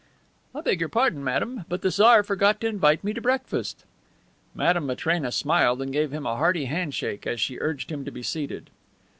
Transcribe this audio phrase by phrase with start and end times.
[0.55, 3.85] "I beg your pardon, madame, but the Czar forgot to invite me to breakfast."
[4.55, 8.23] Madame Matrena smiled and gave him a hearty handshake as she urged him to be
[8.23, 8.71] seated.